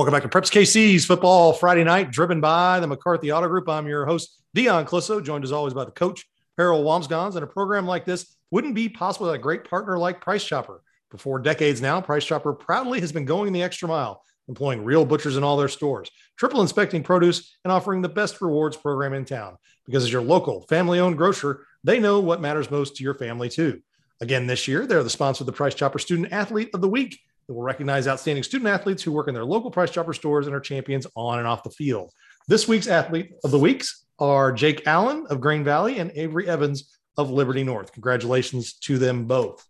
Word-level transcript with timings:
Welcome 0.00 0.14
back 0.14 0.22
to 0.22 0.30
Preps 0.30 0.50
KC's 0.50 1.04
Football 1.04 1.52
Friday 1.52 1.84
Night, 1.84 2.10
driven 2.10 2.40
by 2.40 2.80
the 2.80 2.86
McCarthy 2.86 3.30
Auto 3.30 3.48
Group. 3.48 3.68
I'm 3.68 3.86
your 3.86 4.06
host, 4.06 4.40
Dion 4.54 4.86
Clisso, 4.86 5.22
joined 5.22 5.44
as 5.44 5.52
always 5.52 5.74
by 5.74 5.84
the 5.84 5.90
coach, 5.90 6.26
Harold 6.56 6.86
Wamsgons. 6.86 7.34
And 7.34 7.44
a 7.44 7.46
program 7.46 7.86
like 7.86 8.06
this 8.06 8.34
wouldn't 8.50 8.74
be 8.74 8.88
possible 8.88 9.26
without 9.26 9.38
a 9.38 9.42
great 9.42 9.68
partner 9.68 9.98
like 9.98 10.22
Price 10.22 10.42
Chopper. 10.42 10.82
For 11.10 11.18
four 11.18 11.38
decades 11.38 11.82
now, 11.82 12.00
Price 12.00 12.24
Chopper 12.24 12.54
proudly 12.54 12.98
has 13.00 13.12
been 13.12 13.26
going 13.26 13.52
the 13.52 13.62
extra 13.62 13.88
mile, 13.88 14.22
employing 14.48 14.84
real 14.84 15.04
butchers 15.04 15.36
in 15.36 15.44
all 15.44 15.58
their 15.58 15.68
stores, 15.68 16.10
triple 16.38 16.62
inspecting 16.62 17.02
produce, 17.02 17.58
and 17.66 17.70
offering 17.70 18.00
the 18.00 18.08
best 18.08 18.40
rewards 18.40 18.78
program 18.78 19.12
in 19.12 19.26
town. 19.26 19.58
Because 19.84 20.04
as 20.04 20.10
your 20.10 20.22
local, 20.22 20.62
family 20.62 20.98
owned 20.98 21.18
grocer, 21.18 21.66
they 21.84 22.00
know 22.00 22.20
what 22.20 22.40
matters 22.40 22.70
most 22.70 22.96
to 22.96 23.04
your 23.04 23.12
family, 23.16 23.50
too. 23.50 23.82
Again, 24.22 24.46
this 24.46 24.66
year, 24.66 24.86
they're 24.86 25.02
the 25.02 25.10
sponsor 25.10 25.42
of 25.42 25.46
the 25.46 25.52
Price 25.52 25.74
Chopper 25.74 25.98
Student 25.98 26.32
Athlete 26.32 26.70
of 26.72 26.80
the 26.80 26.88
Week 26.88 27.20
that 27.50 27.54
will 27.54 27.64
recognize 27.64 28.06
outstanding 28.06 28.44
student 28.44 28.70
athletes 28.70 29.02
who 29.02 29.10
work 29.10 29.26
in 29.26 29.34
their 29.34 29.44
local 29.44 29.72
Price 29.72 29.90
Chopper 29.90 30.12
stores 30.12 30.46
and 30.46 30.54
are 30.54 30.60
champions 30.60 31.04
on 31.16 31.40
and 31.40 31.48
off 31.48 31.64
the 31.64 31.70
field. 31.70 32.12
This 32.46 32.68
week's 32.68 32.86
athlete 32.86 33.32
of 33.42 33.50
the 33.50 33.58
weeks 33.58 34.06
are 34.20 34.52
Jake 34.52 34.86
Allen 34.86 35.26
of 35.30 35.40
Green 35.40 35.64
Valley 35.64 35.98
and 35.98 36.12
Avery 36.14 36.46
Evans 36.46 36.96
of 37.16 37.28
Liberty 37.28 37.64
North. 37.64 37.92
Congratulations 37.92 38.74
to 38.74 38.98
them 38.98 39.24
both. 39.24 39.66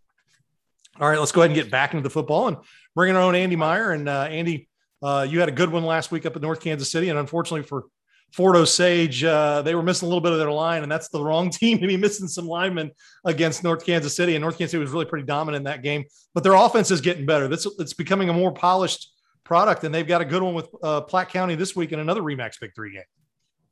All 1.00 1.08
right, 1.08 1.18
let's 1.18 1.32
go 1.32 1.40
ahead 1.40 1.52
and 1.52 1.58
get 1.58 1.70
back 1.70 1.94
into 1.94 2.02
the 2.02 2.10
football 2.10 2.48
and 2.48 2.58
bring 2.94 3.08
in 3.08 3.16
our 3.16 3.22
own 3.22 3.34
Andy 3.34 3.56
Meyer. 3.56 3.92
And 3.92 4.10
uh, 4.10 4.28
Andy, 4.28 4.68
uh, 5.02 5.26
you 5.26 5.40
had 5.40 5.48
a 5.48 5.52
good 5.52 5.70
one 5.70 5.86
last 5.86 6.10
week 6.10 6.26
up 6.26 6.36
at 6.36 6.42
North 6.42 6.60
Kansas 6.60 6.90
City, 6.90 7.08
and 7.08 7.18
unfortunately 7.18 7.66
for 7.66 7.84
Fort 8.32 8.56
Osage, 8.56 9.24
uh, 9.24 9.62
they 9.62 9.74
were 9.74 9.82
missing 9.82 10.06
a 10.06 10.08
little 10.08 10.20
bit 10.20 10.32
of 10.32 10.38
their 10.38 10.50
line, 10.50 10.82
and 10.82 10.90
that's 10.90 11.08
the 11.08 11.22
wrong 11.22 11.50
team 11.50 11.78
to 11.80 11.86
be 11.86 11.96
missing 11.96 12.28
some 12.28 12.46
linemen 12.46 12.90
against 13.24 13.64
North 13.64 13.84
Kansas 13.84 14.14
City. 14.14 14.36
And 14.36 14.42
North 14.42 14.58
Kansas 14.58 14.72
City 14.72 14.80
was 14.80 14.90
really 14.90 15.04
pretty 15.04 15.26
dominant 15.26 15.60
in 15.60 15.64
that 15.64 15.82
game, 15.82 16.04
but 16.34 16.44
their 16.44 16.54
offense 16.54 16.90
is 16.90 17.00
getting 17.00 17.26
better. 17.26 17.48
That's 17.48 17.66
it's 17.78 17.94
becoming 17.94 18.28
a 18.28 18.32
more 18.32 18.52
polished 18.52 19.12
product, 19.44 19.84
and 19.84 19.94
they've 19.94 20.06
got 20.06 20.20
a 20.20 20.24
good 20.24 20.42
one 20.42 20.54
with 20.54 20.68
uh, 20.82 21.00
Platte 21.02 21.30
County 21.30 21.54
this 21.56 21.74
week 21.74 21.92
in 21.92 21.98
another 21.98 22.22
Remax 22.22 22.60
Big 22.60 22.74
Three 22.74 22.92
game. 22.92 23.02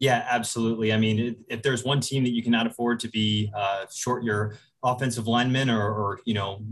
Yeah, 0.01 0.25
absolutely. 0.29 0.93
I 0.93 0.97
mean, 0.97 1.45
if, 1.49 1.63
there's 1.63 1.85
one 1.85 2.01
team 2.01 2.23
that 2.23 2.31
you 2.31 2.43
cannot 2.43 2.69
afford 2.69 3.01
to 3.01 3.09
be 3.09 3.51
uh, 3.57 3.87
short 3.93 4.23
your 4.23 4.55
offensive 4.85 5.27
linemen 5.27 5.71
or, 5.71 5.83
or 5.83 6.21
you 6.25 6.35
know 6.35 6.63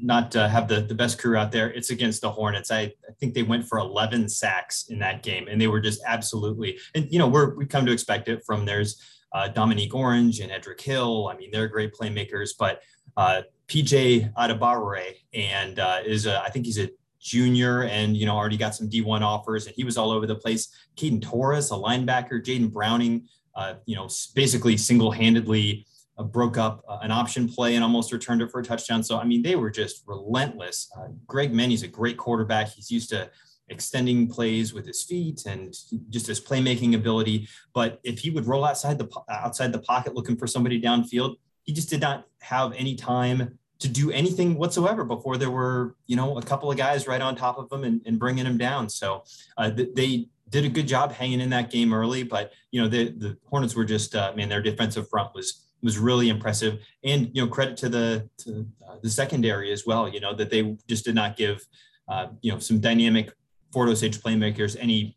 not 0.00 0.34
uh, 0.36 0.48
have 0.48 0.68
the, 0.68 0.80
the 0.80 0.94
best 0.94 1.18
crew 1.18 1.36
out 1.36 1.52
there. 1.52 1.70
It's 1.70 1.90
against 1.90 2.20
the 2.20 2.30
Hornets. 2.30 2.70
I, 2.70 2.80
I 2.80 3.12
think 3.18 3.34
they 3.34 3.42
went 3.42 3.66
for 3.66 3.78
11 3.78 4.28
sacks 4.28 4.86
in 4.88 4.98
that 5.00 5.22
game, 5.22 5.48
and 5.48 5.60
they 5.60 5.66
were 5.66 5.80
just 5.80 6.00
absolutely. 6.06 6.78
And 6.94 7.10
you 7.10 7.18
know, 7.18 7.28
we're 7.28 7.54
we 7.54 7.66
come 7.66 7.86
to 7.86 7.92
expect 7.92 8.28
it 8.28 8.44
from 8.44 8.64
there's 8.64 9.02
uh, 9.32 9.48
Dominique 9.48 9.94
Orange 9.94 10.40
and 10.40 10.50
Edric 10.50 10.80
Hill. 10.80 11.28
I 11.32 11.36
mean, 11.36 11.50
they're 11.50 11.68
great 11.68 11.92
playmakers, 11.94 12.50
but 12.58 12.82
uh, 13.16 13.42
PJ 13.66 14.32
Adebawore 14.34 15.14
and 15.34 15.78
uh, 15.78 16.00
is 16.04 16.26
a, 16.26 16.40
I 16.42 16.50
think 16.50 16.66
he's 16.66 16.78
a 16.78 16.90
junior 17.20 17.82
and 17.82 18.16
you 18.16 18.24
know 18.24 18.36
already 18.36 18.56
got 18.56 18.74
some 18.74 18.88
D1 18.88 19.20
offers, 19.20 19.66
and 19.66 19.74
he 19.74 19.84
was 19.84 19.96
all 19.98 20.10
over 20.10 20.26
the 20.26 20.36
place. 20.36 20.68
Caden 20.96 21.22
Torres, 21.22 21.70
a 21.70 21.74
linebacker, 21.74 22.42
Jaden 22.42 22.72
Browning, 22.72 23.28
uh, 23.54 23.74
you 23.86 23.96
know, 23.96 24.08
basically 24.34 24.76
single-handedly 24.76 25.84
uh, 26.18 26.24
broke 26.24 26.58
up 26.58 26.84
uh, 26.88 26.98
an 27.02 27.10
option 27.10 27.48
play 27.48 27.74
and 27.74 27.84
almost 27.84 28.12
returned 28.12 28.42
it 28.42 28.50
for 28.50 28.60
a 28.60 28.64
touchdown. 28.64 29.02
So, 29.02 29.18
I 29.18 29.24
mean, 29.24 29.42
they 29.42 29.56
were 29.56 29.70
just 29.70 30.02
relentless. 30.06 30.90
Uh, 30.96 31.08
Greg 31.26 31.52
Menny's 31.52 31.82
a 31.82 31.88
great 31.88 32.16
quarterback. 32.16 32.68
He's 32.68 32.90
used 32.90 33.10
to 33.10 33.30
extending 33.70 34.28
plays 34.28 34.72
with 34.72 34.86
his 34.86 35.02
feet 35.02 35.44
and 35.46 35.74
just 36.10 36.26
his 36.26 36.40
playmaking 36.40 36.94
ability. 36.94 37.48
But 37.74 38.00
if 38.02 38.18
he 38.18 38.30
would 38.30 38.46
roll 38.46 38.64
outside 38.64 38.98
the 38.98 39.08
outside 39.28 39.72
the 39.72 39.80
pocket 39.80 40.14
looking 40.14 40.36
for 40.36 40.46
somebody 40.46 40.80
downfield, 40.80 41.36
he 41.62 41.72
just 41.72 41.90
did 41.90 42.00
not 42.00 42.26
have 42.40 42.72
any 42.72 42.94
time 42.94 43.58
to 43.80 43.88
do 43.88 44.10
anything 44.10 44.56
whatsoever 44.56 45.04
before 45.04 45.36
there 45.36 45.50
were, 45.50 45.94
you 46.06 46.16
know, 46.16 46.36
a 46.36 46.42
couple 46.42 46.70
of 46.70 46.76
guys 46.76 47.06
right 47.06 47.20
on 47.20 47.36
top 47.36 47.58
of 47.58 47.70
him 47.70 47.84
and, 47.84 48.00
and 48.06 48.18
bringing 48.18 48.44
him 48.44 48.58
down. 48.58 48.88
So 48.88 49.22
uh, 49.56 49.70
they 49.70 50.28
did 50.50 50.64
a 50.64 50.68
good 50.68 50.88
job 50.88 51.12
hanging 51.12 51.40
in 51.40 51.50
that 51.50 51.70
game 51.70 51.92
early, 51.92 52.22
but 52.22 52.52
you 52.70 52.80
know 52.80 52.88
the 52.88 53.10
the 53.10 53.36
Hornets 53.44 53.74
were 53.74 53.84
just 53.84 54.14
uh, 54.14 54.32
man, 54.34 54.48
their 54.48 54.62
defensive 54.62 55.08
front 55.08 55.34
was 55.34 55.67
was 55.82 55.98
really 55.98 56.28
impressive. 56.28 56.80
And 57.04 57.30
you 57.32 57.44
know, 57.44 57.48
credit 57.48 57.76
to 57.78 57.88
the 57.88 58.28
to 58.38 58.66
uh, 58.88 58.96
the 59.02 59.10
secondary 59.10 59.72
as 59.72 59.86
well. 59.86 60.08
You 60.08 60.20
know 60.20 60.34
that 60.34 60.50
they 60.50 60.76
just 60.88 61.04
did 61.04 61.14
not 61.14 61.36
give 61.36 61.66
uh, 62.08 62.28
you 62.40 62.52
know 62.52 62.58
some 62.58 62.80
dynamic 62.80 63.32
Fort 63.72 63.88
Osage 63.88 64.20
playmakers 64.20 64.76
any 64.78 65.16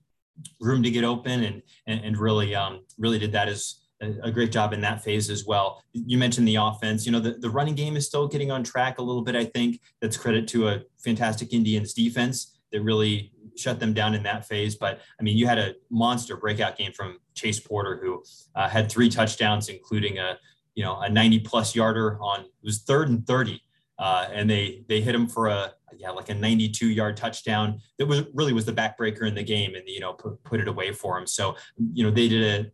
room 0.60 0.84
to 0.84 0.92
get 0.92 1.04
open, 1.04 1.44
and 1.44 1.62
and, 1.88 2.04
and 2.04 2.18
really 2.18 2.56
um, 2.56 2.82
really 2.98 3.20
did 3.20 3.32
that 3.34 3.48
as 3.48 3.78
a 4.24 4.32
great 4.32 4.52
job 4.52 4.74
in 4.74 4.82
that 4.82 5.04
phase 5.04 5.30
as 5.30 5.46
well. 5.46 5.84
You 5.94 6.18
mentioned 6.18 6.48
the 6.48 6.56
offense. 6.56 7.06
You 7.06 7.12
know, 7.12 7.20
the, 7.20 7.34
the 7.34 7.52
running 7.52 7.76
game 7.76 7.96
is 7.96 8.08
still 8.08 8.28
getting 8.28 8.50
on 8.50 8.64
track 8.64 8.98
a 8.98 9.02
little 9.04 9.22
bit. 9.22 9.36
I 9.36 9.46
think 9.46 9.80
that's 10.02 10.18
credit 10.18 10.48
to 10.50 10.70
a 10.70 10.82
fantastic 10.98 11.54
Indians 11.54 11.94
defense 11.94 12.58
that 12.72 12.82
really 12.82 13.32
shut 13.58 13.80
them 13.80 13.94
down 13.94 14.14
in 14.14 14.24
that 14.24 14.48
phase. 14.48 14.76
But 14.76 15.02
I 15.20 15.24
mean, 15.24 15.38
you 15.38 15.48
had 15.48 15.60
a 15.60 15.76
monster 15.90 16.38
breakout 16.38 16.78
game 16.78 16.92
from 16.94 17.20
Chase 17.36 17.60
Porter, 17.60 18.00
who 18.02 18.24
uh, 18.56 18.70
had 18.70 18.90
three 18.90 19.10
touchdowns, 19.10 19.70
including 19.70 20.20
a 20.20 20.38
you 20.76 20.84
know 20.84 21.00
a 21.02 21.10
90 21.10 21.40
plus 21.40 21.76
yarder 21.76 22.18
on 22.22 22.42
it 22.42 22.48
was 22.64 22.84
third 22.84 23.10
and 23.10 23.28
30 23.28 23.62
uh, 24.02 24.28
and 24.34 24.50
they 24.50 24.84
they 24.90 25.00
hit 25.00 25.14
him 25.14 25.28
for 25.28 25.48
a 25.48 25.74
yeah 25.96 26.10
like 26.10 26.30
a 26.30 26.34
92 26.34 26.90
yard 26.90 27.16
touchdown 27.16 27.80
that 28.00 28.08
was 28.08 28.24
really 28.34 28.52
was 28.52 28.66
the 28.66 28.74
backbreaker 28.74 29.28
in 29.28 29.36
the 29.36 29.44
game 29.44 29.76
and 29.76 29.84
you 29.88 30.00
know 30.00 30.14
put, 30.14 30.44
put 30.44 30.60
it 30.60 30.68
away 30.68 30.92
for 30.92 31.18
him. 31.18 31.28
So 31.28 31.56
you 31.94 32.04
know 32.04 32.12
they 32.12 32.28
did 32.28 32.66
a 32.66 32.72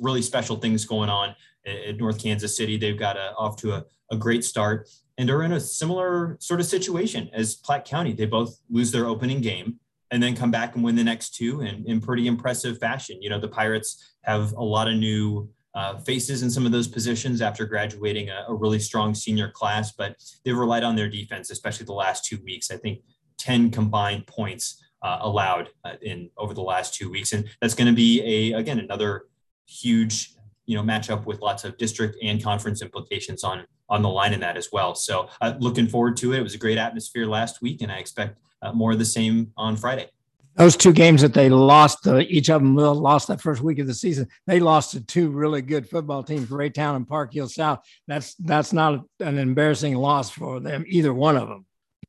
really 0.00 0.22
special 0.22 0.56
things 0.56 0.84
going 0.84 1.08
on 1.08 1.34
at, 1.66 1.96
north 1.96 2.22
kansas 2.22 2.56
city. 2.56 2.76
They've 2.76 2.98
got 2.98 3.16
a, 3.16 3.32
off 3.38 3.56
to 3.58 3.72
a, 3.72 3.84
a 4.10 4.16
great 4.16 4.44
start 4.44 4.88
and 5.18 5.30
are 5.30 5.42
in 5.42 5.52
a 5.52 5.60
similar 5.60 6.36
sort 6.40 6.60
of 6.60 6.66
situation 6.66 7.30
as 7.32 7.56
platte 7.56 7.84
county 7.84 8.12
they 8.12 8.26
both 8.26 8.58
lose 8.70 8.90
their 8.92 9.06
opening 9.06 9.40
game 9.40 9.78
and 10.10 10.22
then 10.22 10.36
come 10.36 10.50
back 10.50 10.74
and 10.74 10.84
win 10.84 10.94
the 10.94 11.04
next 11.04 11.34
two 11.34 11.62
in, 11.62 11.84
in 11.86 12.00
pretty 12.00 12.26
impressive 12.26 12.78
fashion 12.78 13.20
you 13.20 13.30
know 13.30 13.40
the 13.40 13.48
pirates 13.48 14.14
have 14.22 14.52
a 14.52 14.62
lot 14.62 14.88
of 14.88 14.94
new 14.94 15.48
uh, 15.74 15.98
faces 15.98 16.42
in 16.42 16.50
some 16.50 16.64
of 16.64 16.72
those 16.72 16.88
positions 16.88 17.42
after 17.42 17.66
graduating 17.66 18.30
a, 18.30 18.46
a, 18.48 18.54
really 18.54 18.78
strong 18.78 19.14
senior 19.14 19.50
class, 19.50 19.92
but 19.92 20.16
they've 20.42 20.56
relied 20.56 20.82
on 20.82 20.96
their 20.96 21.06
defense, 21.06 21.50
especially 21.50 21.84
the 21.84 21.92
last 21.92 22.24
two 22.24 22.38
weeks. 22.46 22.70
I 22.70 22.78
think 22.78 23.00
10 23.38 23.70
combined 23.70 24.26
points 24.26 24.82
uh, 25.02 25.18
allowed 25.20 25.68
uh, 25.84 25.92
in 26.00 26.30
over 26.38 26.54
the 26.54 26.62
last 26.62 26.94
two 26.94 27.10
weeks. 27.10 27.34
And 27.34 27.48
that's 27.60 27.74
going 27.74 27.88
to 27.88 27.94
be 27.94 28.22
a, 28.22 28.58
again, 28.58 28.78
another 28.78 29.24
huge, 29.66 30.32
you 30.66 30.76
know, 30.76 30.82
match 30.82 31.10
up 31.10 31.26
with 31.26 31.40
lots 31.40 31.64
of 31.64 31.76
district 31.78 32.16
and 32.22 32.42
conference 32.42 32.82
implications 32.82 33.44
on, 33.44 33.66
on 33.88 34.02
the 34.02 34.08
line 34.08 34.32
in 34.32 34.40
that 34.40 34.56
as 34.56 34.68
well. 34.72 34.94
So 34.94 35.28
uh, 35.40 35.54
looking 35.58 35.88
forward 35.88 36.16
to 36.18 36.32
it. 36.32 36.40
It 36.40 36.42
was 36.42 36.54
a 36.54 36.58
great 36.58 36.78
atmosphere 36.78 37.26
last 37.26 37.62
week 37.62 37.82
and 37.82 37.90
I 37.90 37.96
expect 37.96 38.38
uh, 38.62 38.72
more 38.72 38.92
of 38.92 38.98
the 38.98 39.04
same 39.04 39.52
on 39.56 39.76
Friday 39.76 40.10
those 40.56 40.76
two 40.76 40.92
games 40.92 41.20
that 41.20 41.34
they 41.34 41.50
lost, 41.50 42.06
uh, 42.06 42.18
each 42.18 42.48
of 42.48 42.62
them 42.62 42.76
lost 42.76 43.28
that 43.28 43.40
first 43.40 43.60
week 43.60 43.78
of 43.78 43.86
the 43.86 43.94
season. 43.94 44.26
They 44.46 44.58
lost 44.58 44.92
to 44.92 45.00
two 45.00 45.28
really 45.28 45.60
good 45.62 45.88
football 45.88 46.22
teams, 46.22 46.48
Raytown 46.48 46.96
and 46.96 47.06
Park 47.06 47.32
Hill 47.34 47.48
South. 47.48 47.80
That's 48.08 48.34
that's 48.36 48.72
not 48.72 49.04
an 49.20 49.38
embarrassing 49.38 49.94
loss 49.94 50.30
for 50.30 50.60
them, 50.60 50.84
either 50.88 51.12
one 51.12 51.36
of 51.36 51.48
them. 51.48 51.65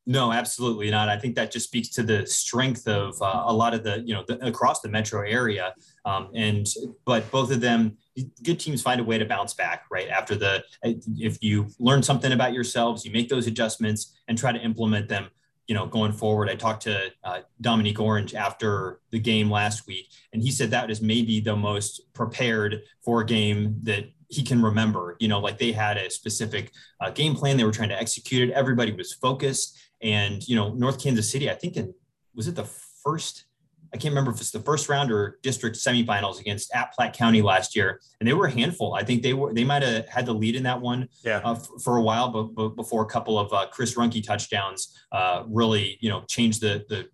No, 0.10 0.32
absolutely 0.32 0.90
not. 0.90 1.10
I 1.10 1.18
think 1.20 1.36
that 1.36 1.52
just 1.52 1.68
speaks 1.68 1.90
to 1.90 2.02
the 2.02 2.26
strength 2.26 2.88
of 2.88 3.22
uh, 3.22 3.44
a 3.46 3.54
lot 3.54 3.74
of 3.74 3.84
the, 3.84 4.02
you 4.06 4.14
know, 4.14 4.24
the, 4.26 4.44
across 4.46 4.80
the 4.80 4.88
metro 4.88 5.22
area. 5.22 5.76
Um, 6.06 6.30
and 6.34 6.66
but 7.04 7.30
both 7.30 7.52
of 7.52 7.60
them, 7.60 7.98
good 8.42 8.58
teams 8.58 8.82
find 8.82 9.02
a 9.02 9.04
way 9.04 9.18
to 9.18 9.26
bounce 9.26 9.54
back, 9.54 9.84
right? 9.92 10.08
After 10.08 10.36
the, 10.36 10.64
if 10.82 11.44
you 11.44 11.68
learn 11.78 12.02
something 12.02 12.32
about 12.32 12.54
yourselves, 12.54 13.04
you 13.04 13.12
make 13.12 13.28
those 13.28 13.48
adjustments 13.48 14.18
and 14.30 14.38
try 14.38 14.54
to 14.54 14.60
implement 14.60 15.10
them 15.10 15.28
you 15.68 15.76
know, 15.76 15.86
going 15.86 16.14
forward. 16.14 16.50
I 16.50 16.56
talked 16.56 16.84
to 16.84 17.12
uh, 17.26 17.40
Dominique 17.60 18.00
Orange 18.00 18.34
after 18.34 19.02
the 19.12 19.20
game 19.20 19.52
last 19.52 19.86
week, 19.86 20.10
and 20.32 20.42
he 20.42 20.50
said 20.50 20.72
that 20.72 20.90
is 20.90 21.02
maybe 21.02 21.42
the 21.42 21.56
most 21.56 22.14
prepared 22.14 22.82
for 23.04 23.22
a 23.22 23.26
game 23.26 23.76
that 23.84 24.06
he 24.30 24.44
can 24.44 24.62
remember. 24.62 25.18
You 25.20 25.28
know, 25.28 25.40
like 25.40 25.58
they 25.58 25.74
had 25.74 25.98
a 25.98 26.10
specific 26.10 26.72
uh, 27.02 27.10
game 27.10 27.36
plan, 27.36 27.58
they 27.58 27.66
were 27.66 27.72
trying 27.72 27.90
to 27.90 28.00
execute 28.00 28.50
it. 28.50 28.54
Everybody 28.54 28.94
was 28.94 29.14
focused, 29.14 29.78
and 30.02 30.48
you 30.48 30.56
know, 30.56 30.74
North 30.74 31.02
Kansas 31.02 31.32
City. 31.32 31.50
I 31.50 31.56
think 31.56 31.78
in 31.78 31.94
was 32.36 32.48
it 32.48 32.56
the 32.56 32.66
first 33.04 33.46
I 33.94 33.98
can't 33.98 34.12
remember 34.12 34.32
if 34.32 34.42
it's 34.42 34.52
the 34.52 34.60
first 34.60 34.90
round 34.90 35.12
or 35.12 35.40
district 35.44 35.78
semifinals 35.78 36.40
against 36.40 36.74
at 36.76 36.94
Platte 36.94 37.14
County 37.14 37.42
last 37.42 37.76
year, 37.76 38.00
and 38.20 38.28
they 38.28 38.34
were 38.34 38.48
a 38.48 38.52
handful. 38.52 38.94
I 38.94 39.04
think 39.04 39.24
they 39.24 39.34
were 39.34 39.54
they 39.54 39.64
might 39.64 39.82
have 39.82 40.08
had 40.08 40.26
the 40.26 40.34
lead 40.34 40.56
in 40.56 40.64
that 40.64 40.82
one 40.82 41.08
yeah. 41.24 41.42
uh, 41.44 41.54
f- 41.54 41.68
for 41.84 41.98
a 41.98 42.02
while, 42.02 42.30
but, 42.30 42.54
but, 42.54 42.76
before 42.76 43.04
a 43.04 43.06
couple 43.06 43.40
of 43.40 43.52
uh, 43.54 43.68
Chris 43.72 43.96
Runke 43.96 44.24
touchdowns 44.24 44.98
uh, 45.12 45.44
really 45.48 45.98
you 46.02 46.10
know 46.10 46.24
changed 46.28 46.62
the 46.62 46.86
the 46.90 47.08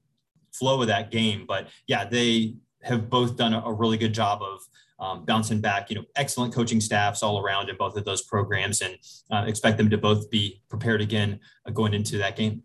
flow 0.52 0.81
of 0.81 0.88
that 0.88 1.12
game. 1.12 1.46
But 1.48 1.69
yeah, 1.88 2.06
they 2.06 2.56
have 2.81 3.10
both 3.10 3.38
done 3.38 3.54
a, 3.54 3.60
a 3.62 3.74
really 3.74 3.98
good 3.98 4.13
job 4.13 4.42
of 4.42 4.60
um, 5.00 5.25
bouncing 5.25 5.62
back. 5.62 5.90
You 5.90 5.98
know, 5.98 6.06
excellent 6.16 6.54
coaching 6.54 6.81
staffs 6.81 7.22
all 7.22 7.40
around 7.40 7.69
in 7.69 7.78
both 7.78 7.96
of 7.98 8.06
those 8.06 8.24
programs, 8.24 8.81
and 8.81 8.98
uh, 9.31 9.46
expect 9.48 9.78
them 9.78 9.90
to 9.90 9.98
both 9.98 10.30
be 10.30 10.62
prepared 10.69 11.02
again 11.02 11.40
uh, 11.68 11.72
going 11.72 11.94
into 11.94 12.18
that 12.18 12.36
game. 12.36 12.63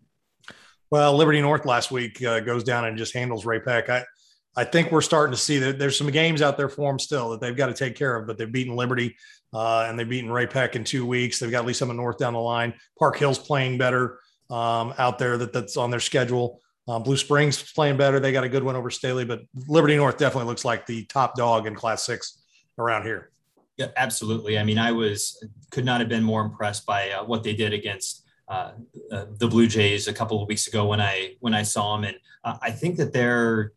Well, 0.91 1.15
Liberty 1.15 1.41
North 1.41 1.65
last 1.65 1.91
week 1.91 2.21
uh, 2.23 2.39
goes 2.39 2.63
down 2.63 2.85
and 2.85 2.97
just 2.97 3.13
handles 3.13 3.45
Ray-Pec. 3.45 3.89
I, 3.89 4.03
I 4.55 4.63
think 4.63 4.91
we're 4.91 5.01
starting 5.01 5.33
to 5.33 5.39
see 5.39 5.59
that 5.59 5.77
there's 5.77 5.97
some 5.97 6.09
games 6.09 6.41
out 6.41 6.57
there 6.57 6.69
for 6.69 6.89
them 6.89 6.97
still 6.97 7.29
that 7.29 7.41
they've 7.41 7.55
got 7.55 7.67
to 7.67 7.73
take 7.73 7.95
care 7.95 8.15
of, 8.15 8.25
but 8.25 8.37
they've 8.37 8.51
beaten 8.51 8.75
Liberty 8.75 9.15
uh, 9.53 9.85
and 9.87 9.97
they've 9.97 10.09
beaten 10.09 10.31
Ray-Pec 10.31 10.75
in 10.75 10.83
two 10.83 11.05
weeks. 11.05 11.39
They've 11.39 11.51
got 11.51 11.59
at 11.59 11.65
least 11.65 11.79
some 11.79 11.95
North 11.95 12.17
down 12.17 12.33
the 12.33 12.39
line. 12.39 12.73
Park 12.97 13.17
Hill's 13.17 13.39
playing 13.39 13.77
better 13.77 14.19
um, 14.49 14.93
out 14.97 15.19
there 15.19 15.37
that 15.37 15.53
that's 15.53 15.77
on 15.77 15.91
their 15.91 15.99
schedule. 15.99 16.59
Um, 16.87 17.03
Blue 17.03 17.17
Springs 17.17 17.71
playing 17.71 17.97
better. 17.97 18.19
They 18.19 18.31
got 18.31 18.43
a 18.43 18.49
good 18.49 18.63
one 18.63 18.75
over 18.75 18.89
Staley, 18.89 19.23
but 19.23 19.41
Liberty 19.67 19.95
North 19.95 20.17
definitely 20.17 20.47
looks 20.47 20.65
like 20.65 20.87
the 20.87 21.05
top 21.05 21.35
dog 21.35 21.67
in 21.67 21.75
Class 21.75 22.03
Six 22.03 22.41
around 22.79 23.03
here. 23.03 23.29
Yeah, 23.77 23.87
absolutely. 23.95 24.57
I 24.57 24.63
mean, 24.63 24.79
I 24.79 24.91
was 24.91 25.45
could 25.69 25.85
not 25.85 25.99
have 25.99 26.09
been 26.09 26.23
more 26.23 26.41
impressed 26.41 26.87
by 26.87 27.11
uh, 27.11 27.23
what 27.23 27.43
they 27.43 27.53
did 27.53 27.73
against 27.73 28.25
uh, 28.49 28.71
uh, 29.11 29.25
the 29.37 29.47
Blue 29.47 29.67
Jays 29.67 30.07
a 30.07 30.13
couple 30.13 30.41
of 30.41 30.47
weeks 30.47 30.67
ago 30.67 30.87
when 30.87 30.99
I 30.99 31.35
when 31.39 31.53
I 31.53 31.63
saw 31.63 31.95
them, 31.95 32.05
and 32.05 32.17
uh, 32.43 32.57
I 32.61 32.71
think 32.71 32.97
that 32.97 33.13
they're 33.13 33.73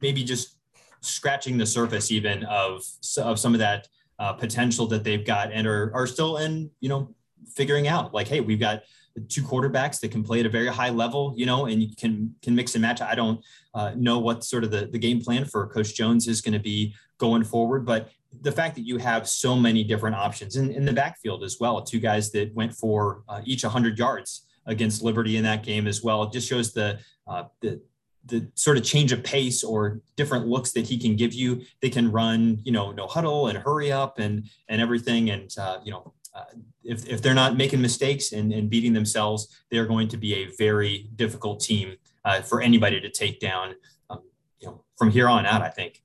maybe 0.00 0.24
just 0.24 0.56
scratching 1.00 1.58
the 1.58 1.66
surface 1.66 2.10
even 2.10 2.44
of 2.44 2.82
of 3.18 3.38
some 3.38 3.54
of 3.54 3.60
that 3.60 3.88
uh, 4.18 4.32
potential 4.32 4.86
that 4.86 5.04
they've 5.04 5.24
got 5.24 5.52
and 5.52 5.66
are 5.66 5.92
are 5.94 6.06
still 6.06 6.38
in 6.38 6.70
you 6.80 6.88
know 6.88 7.14
figuring 7.54 7.86
out 7.86 8.14
like 8.14 8.28
hey 8.28 8.40
we've 8.40 8.60
got 8.60 8.82
two 9.28 9.42
quarterbacks 9.42 10.00
that 10.00 10.10
can 10.10 10.22
play 10.22 10.40
at 10.40 10.46
a 10.46 10.48
very 10.48 10.68
high 10.68 10.88
level, 10.90 11.34
you 11.36 11.46
know, 11.46 11.66
and 11.66 11.82
you 11.82 11.94
can 11.94 12.34
can 12.42 12.54
mix 12.54 12.74
and 12.74 12.82
match. 12.82 13.00
I 13.00 13.14
don't 13.14 13.44
uh, 13.74 13.92
know 13.96 14.18
what 14.18 14.44
sort 14.44 14.64
of 14.64 14.70
the, 14.70 14.86
the 14.86 14.98
game 14.98 15.20
plan 15.20 15.44
for 15.44 15.66
Coach 15.66 15.94
Jones 15.94 16.28
is 16.28 16.40
going 16.40 16.54
to 16.54 16.58
be 16.58 16.94
going 17.18 17.44
forward, 17.44 17.84
but 17.84 18.10
the 18.40 18.52
fact 18.52 18.74
that 18.76 18.86
you 18.86 18.96
have 18.98 19.28
so 19.28 19.54
many 19.54 19.84
different 19.84 20.16
options 20.16 20.56
in, 20.56 20.70
in 20.70 20.84
the 20.84 20.92
backfield 20.92 21.44
as 21.44 21.58
well, 21.60 21.82
two 21.82 22.00
guys 22.00 22.30
that 22.32 22.54
went 22.54 22.72
for 22.72 23.22
uh, 23.28 23.40
each 23.44 23.62
100 23.62 23.98
yards 23.98 24.46
against 24.66 25.02
Liberty 25.02 25.36
in 25.36 25.44
that 25.44 25.62
game 25.62 25.86
as 25.86 26.02
well, 26.02 26.22
it 26.22 26.32
just 26.32 26.48
shows 26.48 26.72
the 26.72 26.98
uh, 27.26 27.44
the 27.60 27.80
the 28.26 28.48
sort 28.54 28.76
of 28.76 28.84
change 28.84 29.10
of 29.10 29.24
pace 29.24 29.64
or 29.64 30.00
different 30.14 30.46
looks 30.46 30.70
that 30.72 30.86
he 30.86 30.96
can 30.96 31.16
give 31.16 31.34
you. 31.34 31.60
They 31.80 31.90
can 31.90 32.10
run, 32.12 32.60
you 32.62 32.70
know, 32.70 32.92
no 32.92 33.08
huddle 33.08 33.48
and 33.48 33.58
hurry 33.58 33.90
up 33.90 34.18
and 34.18 34.48
and 34.68 34.80
everything, 34.80 35.30
and 35.30 35.50
uh, 35.58 35.78
you 35.84 35.92
know. 35.92 36.12
Uh, 36.34 36.44
if, 36.82 37.06
if 37.06 37.20
they're 37.20 37.34
not 37.34 37.58
making 37.58 37.82
mistakes 37.82 38.32
and, 38.32 38.54
and 38.54 38.70
beating 38.70 38.94
themselves, 38.94 39.62
they're 39.70 39.84
going 39.84 40.08
to 40.08 40.16
be 40.16 40.34
a 40.34 40.46
very 40.58 41.10
difficult 41.14 41.60
team 41.60 41.94
uh, 42.24 42.40
for 42.40 42.62
anybody 42.62 43.00
to 43.02 43.10
take 43.10 43.38
down. 43.38 43.74
Um, 44.08 44.22
you 44.58 44.68
know, 44.68 44.82
from 44.96 45.10
here 45.10 45.28
on 45.28 45.44
out, 45.44 45.60
I 45.60 45.68
think. 45.68 46.01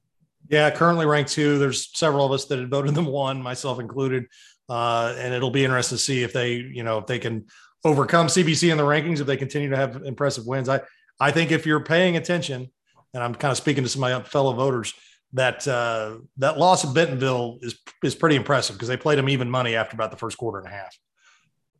Yeah, 0.50 0.70
currently 0.72 1.06
ranked 1.06 1.32
two. 1.32 1.58
There's 1.58 1.90
several 1.98 2.26
of 2.26 2.32
us 2.32 2.46
that 2.46 2.60
had 2.60 2.70
voted 2.70 2.96
them 2.96 3.06
one, 3.06 3.42
myself 3.42 3.80
included. 3.80 4.26
Uh, 4.70 5.16
and 5.18 5.34
it'll 5.34 5.52
be 5.52 5.64
interesting 5.64 5.98
to 5.98 6.04
see 6.04 6.24
if 6.24 6.34
they, 6.34 6.56
you 6.56 6.84
know, 6.84 6.98
if 6.98 7.06
they 7.06 7.20
can 7.20 7.46
overcome 7.84 8.28
CBC 8.28 8.72
in 8.72 8.78
the 8.78 8.84
rankings, 8.84 9.20
if 9.20 9.28
they 9.28 9.38
continue 9.38 9.70
to 9.70 9.78
have 9.78 10.04
impressive 10.04 10.46
wins. 10.46 10.70
I, 10.70 10.82
I 11.20 11.32
think 11.32 11.52
if 11.52 11.66
you're 11.66 11.84
paying 11.84 12.18
attention, 12.18 12.70
and 13.14 13.24
I'm 13.24 13.34
kind 13.34 13.52
of 13.52 13.58
speaking 13.58 13.84
to 13.84 13.90
some 13.90 14.04
of 14.04 14.12
my 14.12 14.28
fellow 14.28 14.54
voters, 14.54 14.94
that 15.34 15.68
uh, 15.68 16.18
that 16.38 16.58
loss 16.58 16.84
of 16.84 16.94
Bentonville 16.94 17.60
is 17.62 17.80
is 18.04 18.16
pretty 18.16 18.36
impressive 18.36 18.76
because 18.76 18.88
they 18.88 18.98
played 18.98 19.18
them 19.18 19.30
even 19.30 19.50
money 19.50 19.76
after 19.76 19.96
about 19.96 20.12
the 20.12 20.18
first 20.18 20.38
quarter 20.38 20.60
and 20.60 20.68
a 20.68 20.72
half. 20.72 20.98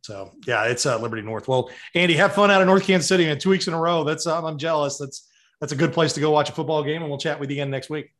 So 0.02 0.32
yeah, 0.46 0.64
it's 0.64 0.86
uh, 0.86 0.98
Liberty 0.98 1.22
North. 1.22 1.48
Well, 1.48 1.70
Andy, 1.94 2.14
have 2.14 2.34
fun 2.34 2.50
out 2.50 2.60
of 2.60 2.66
North 2.66 2.84
Kansas 2.84 3.08
City 3.08 3.26
and 3.26 3.40
two 3.40 3.50
weeks 3.50 3.66
in 3.66 3.74
a 3.74 3.80
row. 3.80 4.04
That's 4.04 4.26
I'm 4.26 4.58
jealous. 4.58 4.98
That's 4.98 5.28
that's 5.60 5.72
a 5.72 5.76
good 5.76 5.92
place 5.92 6.12
to 6.14 6.20
go 6.20 6.30
watch 6.30 6.50
a 6.50 6.52
football 6.52 6.82
game, 6.82 7.02
and 7.02 7.10
we'll 7.10 7.18
chat 7.18 7.40
with 7.40 7.50
you 7.50 7.56
again 7.56 7.70
next 7.70 7.90
week. 7.90 8.10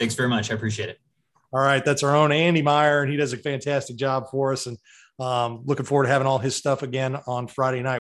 Thanks 0.00 0.14
very 0.14 0.28
much. 0.30 0.50
I 0.50 0.54
appreciate 0.54 0.88
it. 0.88 0.98
All 1.52 1.60
right. 1.60 1.84
That's 1.84 2.02
our 2.02 2.16
own 2.16 2.32
Andy 2.32 2.62
Meyer, 2.62 3.02
and 3.02 3.10
he 3.10 3.18
does 3.18 3.34
a 3.34 3.36
fantastic 3.36 3.96
job 3.96 4.30
for 4.30 4.52
us. 4.52 4.66
And 4.66 4.78
um, 5.18 5.60
looking 5.66 5.84
forward 5.84 6.04
to 6.04 6.08
having 6.08 6.26
all 6.26 6.38
his 6.38 6.56
stuff 6.56 6.82
again 6.82 7.18
on 7.26 7.46
Friday 7.46 7.82
night. 7.82 8.00